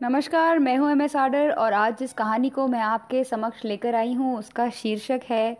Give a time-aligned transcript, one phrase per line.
[0.00, 3.94] नमस्कार, मैं हूँ एम एस आडर और आज जिस कहानी को मैं आपके समक्ष लेकर
[3.94, 5.56] आई हूँ, उसका शीर्षक है,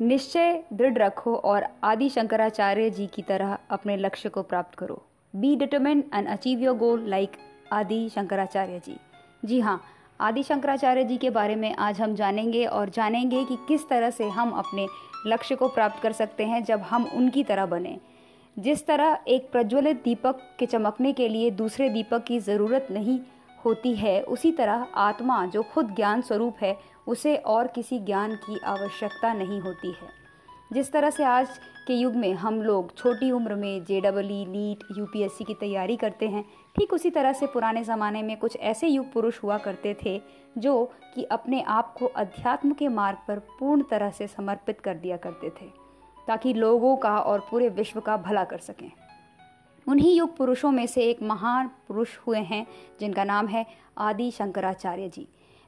[0.00, 5.02] निश्चय दृढ़ रखो और आदि शंकराचार्य जी की तरह अपने लक्ष्य को प्राप्त करो।
[5.34, 7.36] Be determine and achieve your goal like
[7.72, 8.96] Adi Shankaracharya ji.
[9.44, 9.80] जी हाँ
[10.20, 14.28] आदि शंकराचार्य जी के बारे में आज हम जानेंगे और जानेंगे कि किस तरह से
[14.28, 14.86] हम अपने
[15.26, 17.98] लक्ष्य को प्राप्त कर सकते हैं जब हम उनकी तरह बने।
[18.56, 23.20] जिस तरह एक प्रज्वलित दीपक के चमकने के लिए दूसरे दीपक की ज़रूरत नहीं
[23.64, 26.76] होती है। उसी तरह आत्मा जो खुद ज्ञान स्वरूप है,
[27.06, 30.08] उसे और किसी ज्ञान की आवश्यकता नहीं होती है।
[30.72, 31.48] जिस तरह से आज
[31.86, 35.96] के युग में हम लोग छोटी उम्र में J double E NEET UPSC की तैयारी
[35.96, 36.44] करते हैं,
[36.76, 40.20] ठीक उसी तरह से पुराने ज़माने में कुछ ऐसे युग पुरुष हुआ करते थे,
[40.58, 40.84] जो
[41.14, 45.50] कि अपने आप को अध्यात्म के मार्ग पर पूर्ण तरह से समर्पित कर दिया करते
[45.50, 45.70] थे,
[46.28, 48.90] ताकि लोगों का और पूरे विश्व का भला कर सकें।
[49.86, 52.66] उन्हीं युग पुरुषों में से एक महान पुरुष हुए हैं,
[53.00, 53.66] जिनका नाम है
[53.98, 55.26] आदि शंकराचार्य जी।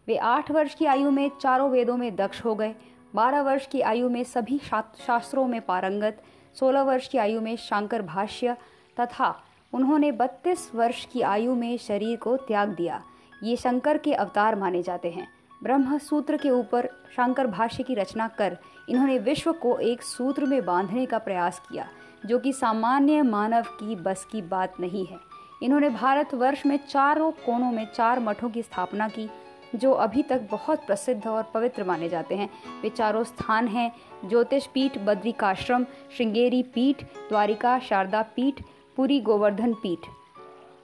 [0.09, 2.74] वे आठ वर्ष की आयु में चारों वेदों में दक्ष हो गए,
[3.15, 6.23] बारह वर्ष की आयु में सभी शास्त्रों में पारंगत,
[6.55, 8.57] सोलह वर्ष की आयु में शंकर भाष्य
[9.01, 9.35] तथा
[9.73, 13.02] उन्होंने बत्तीस वर्ष की आयु में शरीर को त्याग दिया।
[13.43, 15.29] ये शंकर के अवतार माने जाते हैं।
[15.63, 18.57] ब्रह्म सूत्र के ऊपर शंकर भाष्य की रचना कर
[18.88, 21.87] इन्होंने विश्व को एक सूत्र में बांधने का प्रयास किया।
[22.26, 25.18] जो कि सामान्य मानव की बस की बात नहीं है।
[25.62, 29.30] इन्होंने भारतवर्ष में चारों कोनों में चार मठों की स्थापना की,
[29.74, 32.50] जो अभी तक बहुत प्रसिद्ध और पवित्र माने जाते हैं।
[32.82, 33.93] वे चारों स्थान हैं,
[34.28, 35.84] ज्योतिष पीठ, बद्रिकाश्रम,
[36.16, 38.62] श्रृंगेरी पीठ, द्वारिका, शारदा पीठ,
[38.96, 39.98] पुरी गोवर्धन पीठ।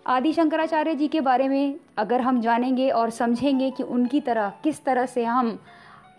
[0.06, 4.84] आदि शंकराचार्य जी के बारे में अगर हम जानेंगे और समझेंगे कि उनकी तरह किस
[4.84, 5.58] तरह से हम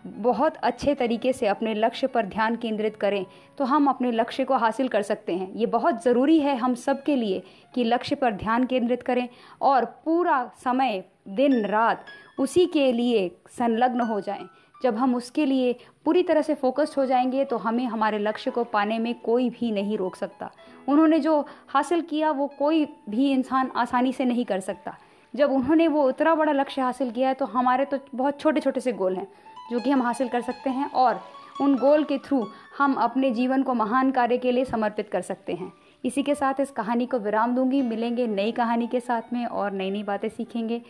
[0.06, 3.26] बहुत अच्छे तरीके से अपने लक्ष्य पर ध्यान केंद्रित करें
[3.58, 7.04] तो हम अपने लक्ष्य को हासिल कर सकते हैं। ये बहुत ज़रूरी है हम सब
[7.04, 7.42] के लिए
[7.76, 9.28] कि लक्ष्य पर ध्यान केंद्रित करें
[9.62, 12.06] और पूरा समय, दिन, रात
[12.40, 14.48] उसी के लिए संलग्न हो जाएँ।
[14.84, 18.64] जब हम उसके लिए पूरी तरह से फोकस्ड हो जाएँगे तो हमें हमारे लक्ष्य को
[18.64, 20.52] पाने में कोई भी नहीं रोक सकता।
[20.88, 24.96] उन्होंने जो हासिल किया, वो कोई भी इंसान आसानी से नहीं कर सकता।
[25.34, 28.80] जब उन्होंने वो उतना बड़ा लक्ष्य हासिल किया है तो हमारे तो बहुत छोटे छोटे
[28.80, 29.28] से गोल हैं।
[29.72, 31.20] जो कि हम हासिल कर सकते हैं और
[31.62, 32.46] उन गोल के थ्रू
[32.78, 35.72] हम अपने जीवन को महान कार्य के लिए समर्पित कर सकते हैं।
[36.06, 39.72] इसी के साथ इस कहानी को विराम दूँगी। मिलेंगे नई कहानी के साथ में और
[39.72, 40.82] नई नई बातें सीखेंगे।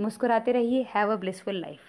[0.00, 1.80] मुस्कुराते रहिए। Have a blissful life